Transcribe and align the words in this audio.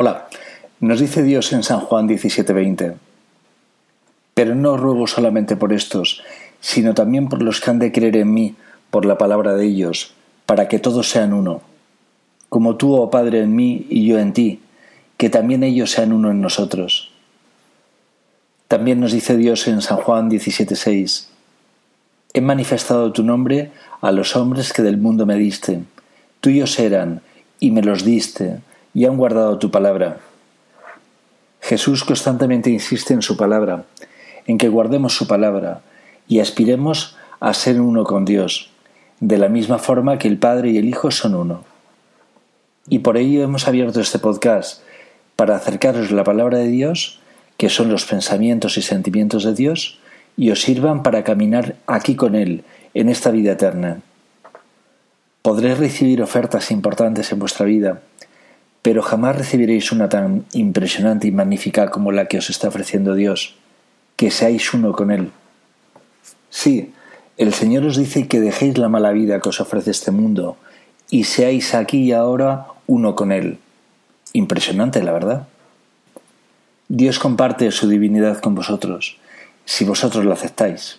Hola, 0.00 0.28
nos 0.78 1.00
dice 1.00 1.24
Dios 1.24 1.52
en 1.52 1.64
San 1.64 1.80
Juan 1.80 2.06
17:20, 2.06 2.94
pero 4.32 4.54
no 4.54 4.76
ruego 4.76 5.08
solamente 5.08 5.56
por 5.56 5.72
estos, 5.72 6.22
sino 6.60 6.94
también 6.94 7.28
por 7.28 7.42
los 7.42 7.60
que 7.60 7.70
han 7.70 7.80
de 7.80 7.90
creer 7.90 8.16
en 8.18 8.32
mí, 8.32 8.54
por 8.92 9.04
la 9.04 9.18
palabra 9.18 9.56
de 9.56 9.66
ellos, 9.66 10.14
para 10.46 10.68
que 10.68 10.78
todos 10.78 11.10
sean 11.10 11.32
uno, 11.32 11.62
como 12.48 12.76
tú, 12.76 12.94
oh 12.94 13.10
Padre, 13.10 13.40
en 13.40 13.56
mí 13.56 13.88
y 13.90 14.06
yo 14.06 14.20
en 14.20 14.32
ti, 14.32 14.60
que 15.16 15.30
también 15.30 15.64
ellos 15.64 15.90
sean 15.90 16.12
uno 16.12 16.30
en 16.30 16.40
nosotros. 16.40 17.10
También 18.68 19.00
nos 19.00 19.10
dice 19.10 19.36
Dios 19.36 19.66
en 19.66 19.82
San 19.82 19.96
Juan 19.96 20.30
17:6, 20.30 21.26
He 22.34 22.40
manifestado 22.40 23.10
tu 23.10 23.24
nombre 23.24 23.72
a 24.00 24.12
los 24.12 24.36
hombres 24.36 24.72
que 24.72 24.82
del 24.82 24.98
mundo 24.98 25.26
me 25.26 25.34
diste, 25.34 25.82
tuyos 26.40 26.78
eran, 26.78 27.20
y 27.58 27.72
me 27.72 27.82
los 27.82 28.04
diste, 28.04 28.60
y 28.98 29.04
han 29.04 29.16
guardado 29.16 29.60
tu 29.60 29.70
palabra. 29.70 30.18
Jesús 31.60 32.02
constantemente 32.02 32.68
insiste 32.68 33.14
en 33.14 33.22
su 33.22 33.36
palabra, 33.36 33.84
en 34.44 34.58
que 34.58 34.68
guardemos 34.68 35.14
su 35.14 35.28
palabra 35.28 35.82
y 36.26 36.40
aspiremos 36.40 37.16
a 37.38 37.54
ser 37.54 37.80
uno 37.80 38.02
con 38.02 38.24
Dios, 38.24 38.70
de 39.20 39.38
la 39.38 39.48
misma 39.48 39.78
forma 39.78 40.18
que 40.18 40.26
el 40.26 40.36
Padre 40.36 40.70
y 40.70 40.78
el 40.78 40.86
Hijo 40.86 41.12
son 41.12 41.36
uno. 41.36 41.62
Y 42.88 42.98
por 42.98 43.16
ello 43.18 43.44
hemos 43.44 43.68
abierto 43.68 44.00
este 44.00 44.18
podcast 44.18 44.82
para 45.36 45.54
acercaros 45.54 46.10
la 46.10 46.24
palabra 46.24 46.58
de 46.58 46.66
Dios, 46.66 47.20
que 47.56 47.68
son 47.68 47.92
los 47.92 48.04
pensamientos 48.04 48.78
y 48.78 48.82
sentimientos 48.82 49.44
de 49.44 49.54
Dios, 49.54 50.00
y 50.36 50.50
os 50.50 50.60
sirvan 50.60 51.04
para 51.04 51.22
caminar 51.22 51.76
aquí 51.86 52.16
con 52.16 52.34
Él, 52.34 52.64
en 52.94 53.10
esta 53.10 53.30
vida 53.30 53.52
eterna. 53.52 54.00
Podréis 55.42 55.78
recibir 55.78 56.20
ofertas 56.20 56.72
importantes 56.72 57.30
en 57.30 57.38
vuestra 57.38 57.64
vida, 57.64 58.02
pero 58.82 59.02
jamás 59.02 59.36
recibiréis 59.36 59.92
una 59.92 60.08
tan 60.08 60.44
impresionante 60.52 61.26
y 61.26 61.32
magnífica 61.32 61.90
como 61.90 62.12
la 62.12 62.26
que 62.26 62.38
os 62.38 62.50
está 62.50 62.68
ofreciendo 62.68 63.14
Dios, 63.14 63.54
que 64.16 64.30
seáis 64.30 64.72
uno 64.72 64.92
con 64.92 65.10
Él. 65.10 65.30
Sí, 66.50 66.92
el 67.36 67.52
Señor 67.52 67.84
os 67.84 67.96
dice 67.96 68.28
que 68.28 68.40
dejéis 68.40 68.78
la 68.78 68.88
mala 68.88 69.12
vida 69.12 69.40
que 69.40 69.48
os 69.48 69.60
ofrece 69.60 69.90
este 69.90 70.10
mundo 70.10 70.56
y 71.10 71.24
seáis 71.24 71.74
aquí 71.74 71.98
y 72.04 72.12
ahora 72.12 72.66
uno 72.86 73.14
con 73.14 73.32
Él. 73.32 73.58
Impresionante, 74.32 75.02
la 75.02 75.12
verdad. 75.12 75.48
Dios 76.88 77.18
comparte 77.18 77.70
su 77.70 77.88
divinidad 77.88 78.40
con 78.40 78.54
vosotros, 78.54 79.18
si 79.64 79.84
vosotros 79.84 80.24
lo 80.24 80.32
aceptáis. 80.32 80.98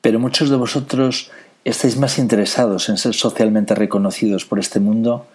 Pero 0.00 0.18
muchos 0.18 0.50
de 0.50 0.56
vosotros 0.56 1.30
estáis 1.64 1.96
más 1.96 2.18
interesados 2.18 2.88
en 2.88 2.98
ser 2.98 3.14
socialmente 3.14 3.74
reconocidos 3.74 4.44
por 4.44 4.58
este 4.58 4.80
mundo 4.80 5.26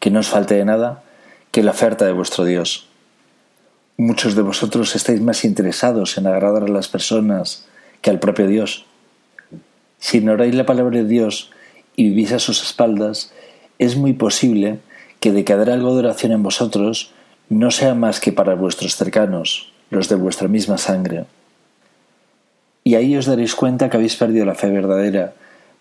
que 0.00 0.10
no 0.10 0.20
os 0.20 0.28
falte 0.28 0.56
de 0.56 0.64
nada, 0.64 1.04
que 1.52 1.62
la 1.62 1.70
oferta 1.70 2.06
de 2.06 2.12
vuestro 2.12 2.44
Dios. 2.44 2.88
Muchos 3.96 4.34
de 4.34 4.42
vosotros 4.42 4.96
estáis 4.96 5.20
más 5.20 5.44
interesados 5.44 6.16
en 6.16 6.26
agradar 6.26 6.64
a 6.64 6.68
las 6.68 6.88
personas 6.88 7.66
que 8.00 8.10
al 8.10 8.18
propio 8.18 8.46
Dios. 8.48 8.86
Si 9.98 10.18
ignoráis 10.18 10.54
la 10.54 10.64
palabra 10.64 10.98
de 10.98 11.04
Dios 11.04 11.50
y 11.96 12.08
vivís 12.08 12.32
a 12.32 12.38
sus 12.38 12.62
espaldas, 12.62 13.32
es 13.78 13.96
muy 13.96 14.14
posible 14.14 14.80
que 15.20 15.32
de 15.32 15.44
quedar 15.44 15.68
algo 15.68 15.92
de 15.92 16.00
oración 16.00 16.32
en 16.32 16.42
vosotros 16.42 17.12
no 17.50 17.70
sea 17.70 17.94
más 17.94 18.20
que 18.20 18.32
para 18.32 18.54
vuestros 18.54 18.96
cercanos, 18.96 19.70
los 19.90 20.08
de 20.08 20.14
vuestra 20.14 20.48
misma 20.48 20.78
sangre. 20.78 21.26
Y 22.84 22.94
ahí 22.94 23.16
os 23.16 23.26
daréis 23.26 23.54
cuenta 23.54 23.90
que 23.90 23.98
habéis 23.98 24.16
perdido 24.16 24.46
la 24.46 24.54
fe 24.54 24.70
verdadera, 24.70 25.34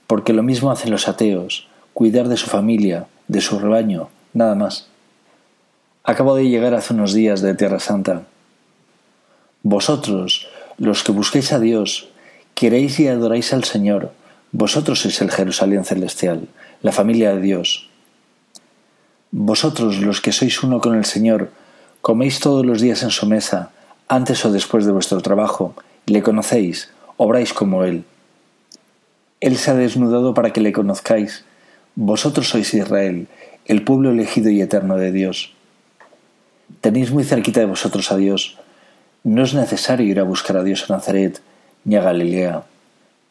porque 0.08 0.34
lo 0.34 0.44
mismo 0.44 0.72
hacen 0.72 0.92
los 0.92 1.08
ateos, 1.08 1.70
cuidar 2.00 2.30
de 2.30 2.38
su 2.38 2.48
familia, 2.48 3.08
de 3.28 3.42
su 3.42 3.60
rebaño, 3.60 4.08
nada 4.32 4.56
más. 4.56 4.88
Acabo 6.06 6.34
de 6.34 6.48
llegar 6.48 6.74
hace 6.74 6.94
unos 6.94 7.12
días 7.12 7.42
de 7.42 7.56
Tierra 7.56 7.82
Santa. 7.82 8.24
Vosotros, 9.64 10.48
los 10.78 11.04
que 11.04 11.12
busquéis 11.12 11.52
a 11.52 11.60
Dios, 11.60 12.08
queréis 12.56 13.02
y 13.02 13.10
adoráis 13.10 13.52
al 13.52 13.66
Señor, 13.66 14.14
vosotros 14.54 15.02
sois 15.02 15.20
el 15.20 15.30
Jerusalén 15.30 15.84
celestial, 15.84 16.48
la 16.82 16.94
familia 16.94 17.36
de 17.36 17.42
Dios. 17.42 17.90
Vosotros, 19.32 20.00
los 20.00 20.22
que 20.22 20.32
sois 20.32 20.64
uno 20.64 20.80
con 20.80 20.96
el 20.96 21.04
Señor, 21.04 21.52
coméis 22.00 22.40
todos 22.40 22.66
los 22.66 22.80
días 22.80 23.04
en 23.04 23.12
su 23.12 23.26
mesa, 23.26 23.72
antes 24.08 24.46
o 24.46 24.54
después 24.54 24.86
de 24.86 24.94
vuestro 24.94 25.20
trabajo, 25.20 25.76
le 26.06 26.24
conocéis, 26.24 26.92
obráis 27.18 27.52
como 27.52 27.84
Él. 27.84 28.06
Él 29.42 29.58
se 29.58 29.72
ha 29.72 29.76
desnudado 29.76 30.34
para 30.34 30.54
que 30.54 30.62
le 30.62 30.72
conozcáis, 30.72 31.44
vosotros 32.02 32.48
sois 32.48 32.74
Israel, 32.74 33.28
el 33.66 33.84
pueblo 33.84 34.12
elegido 34.12 34.50
y 34.50 34.62
eterno 34.62 34.96
de 34.96 35.12
Dios. 35.12 35.52
Tenéis 36.80 37.12
muy 37.12 37.26
cerquita 37.26 37.60
de 37.60 37.66
vosotros 37.66 38.10
a 38.14 38.16
Dios. 38.16 38.58
No 39.26 39.44
es 39.44 39.54
necesario 39.54 40.08
ir 40.08 40.22
a 40.22 40.24
buscar 40.24 40.56
a 40.56 40.64
Dios 40.64 40.90
a 40.90 40.94
Nazaret 40.94 41.42
ni 41.84 41.98
a 41.98 42.02
Galilea. 42.02 42.64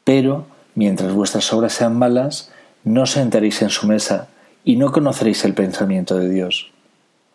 Pero, 0.04 0.44
mientras 0.74 1.14
vuestras 1.14 1.50
obras 1.54 1.72
sean 1.72 1.96
malas, 1.96 2.52
no 2.84 3.06
sentaréis 3.06 3.62
en 3.62 3.70
su 3.70 3.86
mesa 3.86 4.28
y 4.64 4.76
no 4.76 4.92
conoceréis 4.92 5.46
el 5.46 5.54
pensamiento 5.54 6.18
de 6.18 6.28
Dios. 6.28 6.70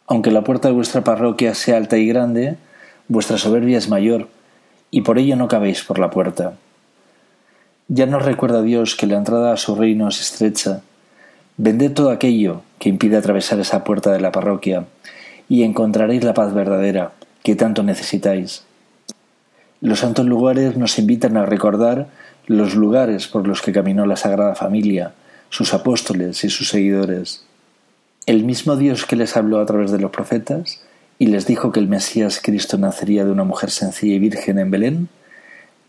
Aunque 0.05 0.29
la 0.29 0.43
puerta 0.43 0.67
de 0.67 0.75
vuestra 0.75 1.03
parroquia 1.03 1.55
sea 1.55 1.77
alta 1.77 1.97
y 1.97 2.05
grande, 2.05 2.57
vuestra 3.07 3.39
soberbia 3.39 3.79
es 3.79 3.89
mayor, 3.89 4.27
y 4.91 5.01
por 5.01 5.17
ello 5.17 5.35
no 5.35 5.47
cabéis 5.47 5.83
por 5.83 5.97
la 5.97 6.11
puerta. 6.11 6.53
Ya 7.87 8.05
nos 8.05 8.23
recuerda 8.23 8.61
Dios 8.61 8.95
que 8.95 9.07
la 9.07 9.17
entrada 9.17 9.51
a 9.51 9.57
su 9.57 9.73
reino 9.73 10.07
es 10.07 10.21
estrecha, 10.21 10.83
Vended 11.57 11.93
todo 11.93 12.09
aquello 12.09 12.63
que 12.79 12.89
impide 12.89 13.15
atravesar 13.15 13.59
esa 13.59 13.83
puerta 13.83 14.11
de 14.11 14.19
la 14.19 14.31
parroquia 14.31 14.85
y 15.47 15.63
encontraréis 15.63 16.23
la 16.23 16.33
paz 16.33 16.53
verdadera 16.53 17.11
que 17.43 17.55
tanto 17.55 17.83
necesitáis. 17.83 18.63
Los 19.79 19.99
santos 19.99 20.25
lugares 20.25 20.77
nos 20.77 20.97
invitan 20.97 21.37
a 21.37 21.45
recordar 21.45 22.07
los 22.47 22.75
lugares 22.75 23.27
por 23.27 23.47
los 23.47 23.61
que 23.61 23.71
caminó 23.71 24.05
la 24.05 24.15
Sagrada 24.15 24.55
Familia, 24.55 25.13
sus 25.49 25.73
apóstoles 25.75 26.43
y 26.43 26.49
sus 26.49 26.69
seguidores. 26.69 27.45
El 28.25 28.45
mismo 28.45 28.75
Dios 28.75 29.05
que 29.05 29.15
les 29.15 29.37
habló 29.37 29.59
a 29.59 29.65
través 29.65 29.91
de 29.91 29.99
los 29.99 30.09
profetas 30.09 30.81
y 31.19 31.27
les 31.27 31.45
dijo 31.45 31.71
que 31.71 31.79
el 31.79 31.87
Mesías 31.87 32.39
Cristo 32.41 32.79
nacería 32.79 33.25
de 33.25 33.31
una 33.31 33.43
mujer 33.43 33.69
sencilla 33.69 34.15
y 34.15 34.19
virgen 34.19 34.57
en 34.57 34.71
Belén, 34.71 35.09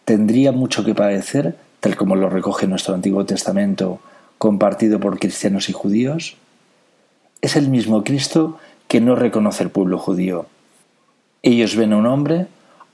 tendría 0.04 0.52
mucho 0.52 0.84
que 0.84 0.94
padecer, 0.94 1.56
tal 1.81 1.96
como 1.96 2.16
lo 2.16 2.28
recoge 2.28 2.66
nuestro 2.66 2.94
Antiguo 2.94 3.25
Testamento 3.25 4.00
compartido 4.39 5.00
por 5.00 5.19
cristianos 5.19 5.69
y 5.69 5.72
judíos, 5.72 6.37
es 7.41 7.56
el 7.56 7.69
mismo 7.69 8.05
Cristo 8.05 8.59
que 8.89 9.00
no 9.00 9.17
reconoce 9.17 9.65
el 9.65 9.71
pueblo 9.71 9.99
judío. 9.99 10.47
Ellos 11.43 11.77
ven 11.77 11.93
a 11.93 11.99
un 11.99 12.06
hombre, 12.06 12.47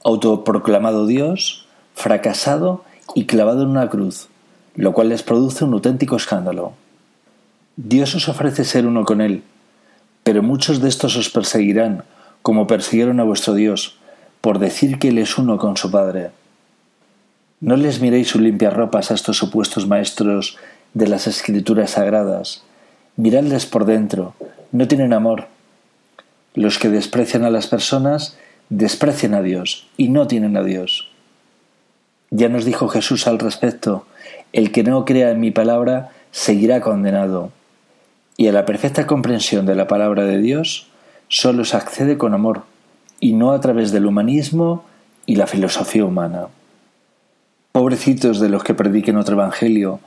autoproclamado 0.04 1.06
Dios, 1.06 1.66
fracasado 1.94 2.84
y 3.14 3.26
clavado 3.26 3.62
en 3.62 3.68
una 3.68 3.88
cruz, 3.88 4.28
lo 4.74 4.92
cual 4.92 5.10
les 5.10 5.22
produce 5.22 5.64
un 5.64 5.74
auténtico 5.74 6.16
escándalo. 6.16 6.72
Dios 7.76 8.14
os 8.14 8.28
ofrece 8.28 8.64
ser 8.64 8.86
uno 8.86 9.04
con 9.04 9.20
Él, 9.20 9.42
pero 10.24 10.42
muchos 10.42 10.80
de 10.80 10.88
estos 10.88 11.16
os 11.16 11.30
perseguirán, 11.30 12.04
como 12.42 12.66
persiguieron 12.66 13.20
a 13.20 13.24
vuestro 13.24 13.54
Dios, 13.54 13.98
por 14.40 14.58
decir 14.58 14.98
que 14.98 15.08
Él 15.08 15.18
es 15.18 15.38
uno 15.38 15.58
con 15.58 15.76
su 15.76 15.90
Padre. 15.90 16.30
No 17.60 17.76
les 17.76 18.00
miréis 18.00 18.28
sus 18.28 18.40
limpias 18.40 18.72
ropas 18.72 19.10
a 19.10 19.14
estos 19.14 19.36
supuestos 19.36 19.86
maestros 19.86 20.56
de 20.94 21.06
las 21.08 21.26
escrituras 21.26 21.92
sagradas. 21.92 22.62
Miradles 23.16 23.66
por 23.66 23.84
dentro, 23.84 24.34
no 24.72 24.88
tienen 24.88 25.12
amor. 25.12 25.46
Los 26.54 26.78
que 26.78 26.88
desprecian 26.88 27.44
a 27.44 27.50
las 27.50 27.66
personas 27.66 28.36
desprecian 28.68 29.34
a 29.34 29.42
Dios 29.42 29.88
y 29.96 30.08
no 30.08 30.26
tienen 30.26 30.56
a 30.56 30.62
Dios. 30.62 31.10
Ya 32.30 32.48
nos 32.48 32.64
dijo 32.64 32.88
Jesús 32.88 33.26
al 33.26 33.38
respecto, 33.38 34.06
el 34.52 34.72
que 34.72 34.84
no 34.84 35.04
crea 35.04 35.30
en 35.30 35.40
mi 35.40 35.50
palabra 35.50 36.10
seguirá 36.30 36.80
condenado. 36.80 37.50
Y 38.36 38.48
a 38.48 38.52
la 38.52 38.64
perfecta 38.64 39.06
comprensión 39.06 39.66
de 39.66 39.74
la 39.74 39.88
palabra 39.88 40.24
de 40.24 40.38
Dios 40.38 40.88
solo 41.28 41.64
se 41.64 41.76
accede 41.76 42.16
con 42.18 42.34
amor 42.34 42.62
y 43.18 43.34
no 43.34 43.52
a 43.52 43.60
través 43.60 43.92
del 43.92 44.06
humanismo 44.06 44.84
y 45.26 45.36
la 45.36 45.46
filosofía 45.46 46.04
humana. 46.04 46.46
Pobrecitos 47.72 48.40
de 48.40 48.48
los 48.48 48.64
que 48.64 48.74
prediquen 48.74 49.16
otro 49.16 49.34
evangelio 49.34 50.00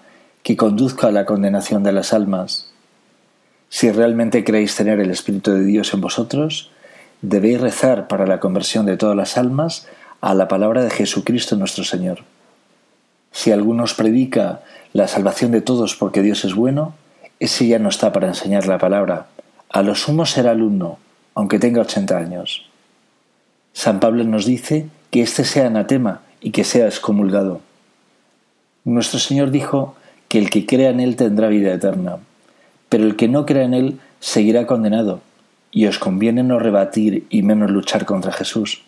que 0.43 0.57
conduzca 0.57 1.07
a 1.07 1.11
la 1.11 1.25
condenación 1.25 1.83
de 1.83 1.93
las 1.93 2.13
almas. 2.13 2.69
Si 3.69 3.89
realmente 3.91 4.43
creéis 4.43 4.75
tener 4.75 4.99
el 4.99 5.09
Espíritu 5.09 5.51
de 5.51 5.63
Dios 5.63 5.93
en 5.93 6.01
vosotros, 6.01 6.69
debéis 7.21 7.59
rezar 7.59 8.07
para 8.07 8.27
la 8.27 8.39
conversión 8.39 8.85
de 8.85 8.97
todas 8.97 9.15
las 9.15 9.37
almas 9.37 9.87
a 10.21 10.33
la 10.33 10.47
palabra 10.47 10.83
de 10.83 10.91
Jesucristo 10.91 11.55
nuestro 11.55 11.83
Señor. 11.83 12.19
Si 13.31 13.51
alguno 13.51 13.83
os 13.83 13.93
predica 13.93 14.61
la 14.91 15.07
salvación 15.07 15.51
de 15.51 15.61
todos 15.61 15.95
porque 15.95 16.21
Dios 16.21 16.45
es 16.45 16.53
bueno, 16.53 16.93
ese 17.39 17.65
ya 17.67 17.79
no 17.79 17.89
está 17.89 18.11
para 18.11 18.27
enseñar 18.27 18.67
la 18.67 18.77
palabra. 18.77 19.27
A 19.69 19.81
lo 19.81 19.95
sumo 19.95 20.25
será 20.25 20.51
alumno, 20.51 20.99
aunque 21.33 21.57
tenga 21.57 21.81
ochenta 21.81 22.17
años. 22.17 22.69
San 23.73 23.99
Pablo 23.99 24.23
nos 24.23 24.45
dice 24.45 24.87
que 25.09 25.23
éste 25.23 25.45
sea 25.45 25.67
anatema 25.67 26.21
y 26.41 26.51
que 26.51 26.63
sea 26.63 26.85
excomulgado. 26.85 27.61
Nuestro 28.83 29.19
Señor 29.19 29.49
dijo 29.49 29.95
que 30.33 30.39
el 30.39 30.49
que 30.49 30.65
crea 30.65 30.89
en 30.89 30.99
Él 30.99 31.15
tendrá 31.15 31.47
vida 31.47 31.71
eterna, 31.71 32.17
pero 32.89 33.03
el 33.03 33.15
que 33.15 33.27
no 33.27 33.45
crea 33.45 33.65
en 33.65 33.75
Él 33.75 33.99
seguirá 34.19 34.65
condenado, 34.65 35.21
y 35.69 35.85
os 35.85 35.99
conviene 35.99 36.41
no 36.41 36.57
rebatir 36.57 37.27
y 37.29 37.43
menos 37.43 37.69
luchar 37.69 38.05
contra 38.05 38.31
Jesús. 38.31 38.81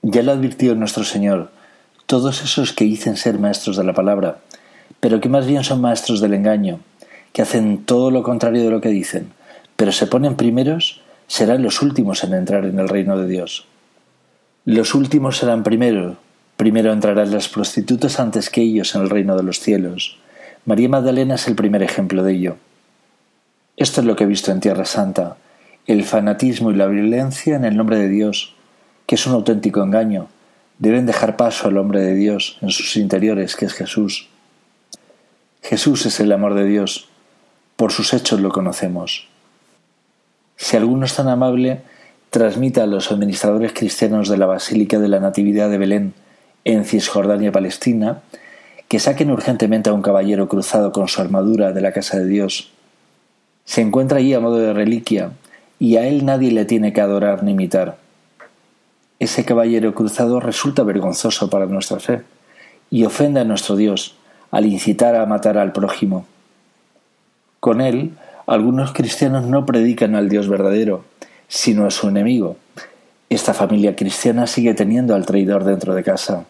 Ya 0.00 0.22
lo 0.22 0.32
advirtió 0.32 0.74
nuestro 0.74 1.04
Señor, 1.04 1.50
todos 2.06 2.42
esos 2.42 2.72
que 2.72 2.86
dicen 2.86 3.18
ser 3.18 3.38
maestros 3.38 3.76
de 3.76 3.84
la 3.84 3.92
palabra, 3.92 4.38
pero 5.00 5.20
que 5.20 5.28
más 5.28 5.46
bien 5.46 5.64
son 5.64 5.82
maestros 5.82 6.22
del 6.22 6.32
engaño, 6.32 6.80
que 7.34 7.42
hacen 7.42 7.84
todo 7.84 8.10
lo 8.10 8.22
contrario 8.22 8.64
de 8.64 8.70
lo 8.70 8.80
que 8.80 8.88
dicen, 8.88 9.34
pero 9.76 9.92
se 9.92 10.06
ponen 10.06 10.36
primeros, 10.36 11.02
serán 11.26 11.62
los 11.62 11.82
últimos 11.82 12.24
en 12.24 12.32
entrar 12.32 12.64
en 12.64 12.78
el 12.78 12.88
reino 12.88 13.18
de 13.18 13.28
Dios. 13.28 13.66
Los 14.64 14.94
últimos 14.94 15.36
serán 15.36 15.62
primero, 15.62 16.16
primero 16.56 16.92
entrarán 16.92 17.30
las 17.30 17.48
prostitutas 17.48 18.18
antes 18.18 18.50
que 18.50 18.62
ellos 18.62 18.94
en 18.94 19.02
el 19.02 19.10
reino 19.10 19.36
de 19.36 19.42
los 19.42 19.60
cielos. 19.60 20.18
María 20.64 20.88
Magdalena 20.88 21.36
es 21.36 21.46
el 21.48 21.54
primer 21.54 21.82
ejemplo 21.82 22.22
de 22.22 22.32
ello. 22.32 22.56
Esto 23.76 24.00
es 24.00 24.06
lo 24.06 24.16
que 24.16 24.24
he 24.24 24.26
visto 24.26 24.50
en 24.52 24.60
Tierra 24.60 24.84
Santa, 24.84 25.36
el 25.86 26.04
fanatismo 26.04 26.70
y 26.70 26.74
la 26.74 26.86
violencia 26.86 27.56
en 27.56 27.64
el 27.64 27.76
nombre 27.76 27.98
de 27.98 28.08
Dios, 28.08 28.54
que 29.06 29.14
es 29.14 29.26
un 29.26 29.34
auténtico 29.34 29.82
engaño. 29.82 30.28
Deben 30.78 31.06
dejar 31.06 31.36
paso 31.36 31.68
al 31.68 31.78
hombre 31.78 32.00
de 32.00 32.14
Dios 32.14 32.58
en 32.62 32.70
sus 32.70 32.96
interiores, 32.96 33.54
que 33.54 33.66
es 33.66 33.74
Jesús. 33.74 34.28
Jesús 35.62 36.06
es 36.06 36.20
el 36.20 36.32
amor 36.32 36.54
de 36.54 36.64
Dios, 36.64 37.08
por 37.76 37.92
sus 37.92 38.14
hechos 38.14 38.40
lo 38.40 38.50
conocemos. 38.50 39.28
Si 40.56 40.76
alguno 40.76 41.04
es 41.04 41.14
tan 41.14 41.28
amable, 41.28 41.82
transmita 42.30 42.82
a 42.82 42.86
los 42.86 43.12
administradores 43.12 43.72
cristianos 43.72 44.28
de 44.28 44.38
la 44.38 44.46
Basílica 44.46 44.98
de 44.98 45.08
la 45.08 45.20
Natividad 45.20 45.70
de 45.70 45.78
Belén, 45.78 46.14
en 46.66 46.84
Cisjordania, 46.84 47.52
Palestina, 47.52 48.22
que 48.88 48.98
saquen 48.98 49.30
urgentemente 49.30 49.88
a 49.88 49.92
un 49.92 50.02
caballero 50.02 50.48
cruzado 50.48 50.90
con 50.90 51.06
su 51.06 51.20
armadura 51.20 51.72
de 51.72 51.80
la 51.80 51.92
casa 51.92 52.18
de 52.18 52.26
Dios. 52.26 52.72
Se 53.64 53.82
encuentra 53.82 54.18
allí 54.18 54.34
a 54.34 54.40
modo 54.40 54.56
de 54.56 54.72
reliquia, 54.72 55.30
y 55.78 55.96
a 55.96 56.08
él 56.08 56.24
nadie 56.24 56.50
le 56.50 56.64
tiene 56.64 56.92
que 56.92 57.00
adorar 57.00 57.44
ni 57.44 57.52
imitar. 57.52 57.98
Ese 59.20 59.44
caballero 59.44 59.94
cruzado 59.94 60.40
resulta 60.40 60.82
vergonzoso 60.82 61.48
para 61.50 61.66
nuestra 61.66 62.00
fe, 62.00 62.22
y 62.90 63.04
ofende 63.04 63.40
a 63.40 63.44
nuestro 63.44 63.76
Dios 63.76 64.16
al 64.50 64.66
incitar 64.66 65.14
a 65.14 65.24
matar 65.24 65.58
al 65.58 65.70
prójimo. 65.72 66.26
Con 67.60 67.80
él, 67.80 68.10
algunos 68.48 68.92
cristianos 68.92 69.44
no 69.44 69.66
predican 69.66 70.16
al 70.16 70.28
Dios 70.28 70.48
verdadero, 70.48 71.04
sino 71.46 71.86
a 71.86 71.92
su 71.92 72.08
enemigo. 72.08 72.56
Esta 73.30 73.54
familia 73.54 73.94
cristiana 73.94 74.48
sigue 74.48 74.74
teniendo 74.74 75.14
al 75.14 75.26
traidor 75.26 75.62
dentro 75.62 75.94
de 75.94 76.02
casa. 76.02 76.44